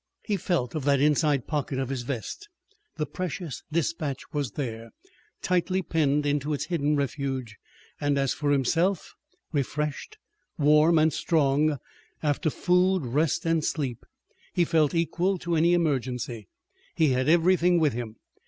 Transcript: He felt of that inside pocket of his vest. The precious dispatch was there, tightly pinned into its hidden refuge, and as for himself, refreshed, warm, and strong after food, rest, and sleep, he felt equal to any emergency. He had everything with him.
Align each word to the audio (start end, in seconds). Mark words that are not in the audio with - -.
He 0.23 0.35
felt 0.35 0.73
of 0.73 0.83
that 0.85 0.99
inside 0.99 1.45
pocket 1.45 1.77
of 1.77 1.89
his 1.89 2.01
vest. 2.01 2.49
The 2.97 3.05
precious 3.05 3.61
dispatch 3.71 4.33
was 4.33 4.53
there, 4.53 4.89
tightly 5.43 5.83
pinned 5.83 6.25
into 6.25 6.53
its 6.53 6.65
hidden 6.73 6.95
refuge, 6.95 7.57
and 7.99 8.17
as 8.17 8.33
for 8.33 8.49
himself, 8.49 9.13
refreshed, 9.53 10.17
warm, 10.57 10.97
and 10.97 11.13
strong 11.13 11.77
after 12.23 12.49
food, 12.49 13.05
rest, 13.05 13.45
and 13.45 13.63
sleep, 13.63 14.03
he 14.53 14.65
felt 14.65 14.95
equal 14.95 15.37
to 15.37 15.55
any 15.55 15.75
emergency. 15.75 16.47
He 16.95 17.09
had 17.09 17.29
everything 17.29 17.79
with 17.79 17.93
him. 17.93 18.15